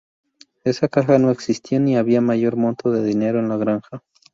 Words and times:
Esa 0.63 0.87
caja 0.87 1.19
no 1.19 1.29
existía 1.29 1.77
ni 1.79 1.95
había 1.95 2.21
mayor 2.21 2.55
monto 2.55 2.89
de 2.89 3.03
dinero 3.03 3.37
en 3.39 3.49
la 3.49 3.57
granja. 3.57 4.01